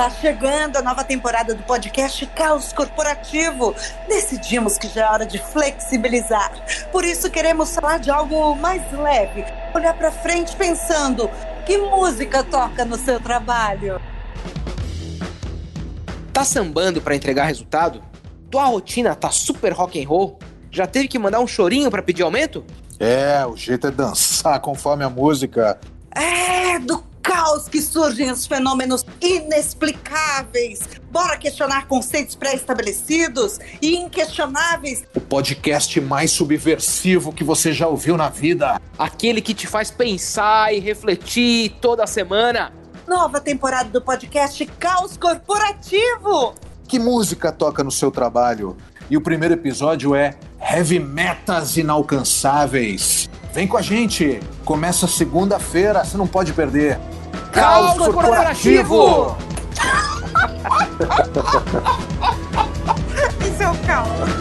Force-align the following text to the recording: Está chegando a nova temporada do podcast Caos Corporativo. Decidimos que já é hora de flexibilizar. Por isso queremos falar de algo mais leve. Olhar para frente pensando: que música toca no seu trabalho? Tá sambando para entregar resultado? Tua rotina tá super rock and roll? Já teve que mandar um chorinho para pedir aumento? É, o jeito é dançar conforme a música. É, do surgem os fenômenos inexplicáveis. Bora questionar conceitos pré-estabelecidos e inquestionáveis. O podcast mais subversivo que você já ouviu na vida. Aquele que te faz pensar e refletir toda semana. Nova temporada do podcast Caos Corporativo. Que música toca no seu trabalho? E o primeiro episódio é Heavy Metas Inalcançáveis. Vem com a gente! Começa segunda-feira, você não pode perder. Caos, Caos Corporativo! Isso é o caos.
Está 0.00 0.08
chegando 0.12 0.78
a 0.78 0.82
nova 0.82 1.04
temporada 1.04 1.54
do 1.54 1.62
podcast 1.62 2.24
Caos 2.28 2.72
Corporativo. 2.72 3.74
Decidimos 4.08 4.78
que 4.78 4.88
já 4.88 5.02
é 5.02 5.10
hora 5.10 5.26
de 5.26 5.38
flexibilizar. 5.38 6.50
Por 6.90 7.04
isso 7.04 7.30
queremos 7.30 7.74
falar 7.74 7.98
de 7.98 8.10
algo 8.10 8.56
mais 8.56 8.80
leve. 8.92 9.44
Olhar 9.74 9.92
para 9.92 10.10
frente 10.10 10.56
pensando: 10.56 11.30
que 11.66 11.76
música 11.76 12.42
toca 12.42 12.82
no 12.82 12.96
seu 12.96 13.20
trabalho? 13.20 14.00
Tá 16.32 16.46
sambando 16.46 17.02
para 17.02 17.14
entregar 17.14 17.44
resultado? 17.44 18.02
Tua 18.50 18.64
rotina 18.64 19.14
tá 19.14 19.30
super 19.30 19.74
rock 19.74 20.02
and 20.02 20.08
roll? 20.08 20.38
Já 20.70 20.86
teve 20.86 21.08
que 21.08 21.18
mandar 21.18 21.40
um 21.40 21.46
chorinho 21.46 21.90
para 21.90 22.02
pedir 22.02 22.22
aumento? 22.22 22.64
É, 22.98 23.44
o 23.44 23.54
jeito 23.54 23.88
é 23.88 23.90
dançar 23.90 24.60
conforme 24.64 25.04
a 25.04 25.10
música. 25.10 25.78
É, 26.16 26.78
do 26.78 27.09
surgem 28.00 28.30
os 28.30 28.46
fenômenos 28.46 29.04
inexplicáveis. 29.20 30.80
Bora 31.10 31.36
questionar 31.36 31.86
conceitos 31.86 32.34
pré-estabelecidos 32.34 33.58
e 33.82 33.94
inquestionáveis. 33.94 35.04
O 35.14 35.20
podcast 35.20 36.00
mais 36.00 36.30
subversivo 36.30 37.30
que 37.30 37.44
você 37.44 37.74
já 37.74 37.86
ouviu 37.86 38.16
na 38.16 38.30
vida. 38.30 38.80
Aquele 38.98 39.42
que 39.42 39.52
te 39.52 39.66
faz 39.66 39.90
pensar 39.90 40.72
e 40.72 40.80
refletir 40.80 41.76
toda 41.78 42.06
semana. 42.06 42.72
Nova 43.06 43.38
temporada 43.38 43.90
do 43.90 44.00
podcast 44.00 44.64
Caos 44.78 45.18
Corporativo. 45.18 46.54
Que 46.88 46.98
música 46.98 47.52
toca 47.52 47.84
no 47.84 47.90
seu 47.90 48.10
trabalho? 48.10 48.78
E 49.10 49.16
o 49.18 49.20
primeiro 49.20 49.52
episódio 49.52 50.14
é 50.14 50.38
Heavy 50.58 50.98
Metas 50.98 51.76
Inalcançáveis. 51.76 53.28
Vem 53.52 53.66
com 53.66 53.76
a 53.76 53.82
gente! 53.82 54.40
Começa 54.64 55.06
segunda-feira, 55.06 56.02
você 56.02 56.16
não 56.16 56.26
pode 56.26 56.54
perder. 56.54 56.98
Caos, 57.60 57.98
Caos 57.98 58.14
Corporativo! 58.14 59.36
Isso 63.40 63.62
é 63.62 63.68
o 63.68 63.74
caos. 63.86 64.39